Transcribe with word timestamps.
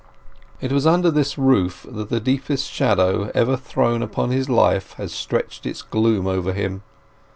It 0.61 0.71
was 0.71 0.87
under 0.87 1.11
this 1.11 1.37
roof 1.37 1.85
that 1.87 2.09
the 2.09 2.19
deepest 2.19 2.71
shadow 2.71 3.29
ever 3.35 3.55
thrown 3.55 4.01
upon 4.01 4.31
his 4.31 4.49
life 4.49 4.93
had 4.93 5.11
stretched 5.11 5.67
its 5.67 5.83
gloom 5.83 6.25
over 6.25 6.53
him. 6.53 6.81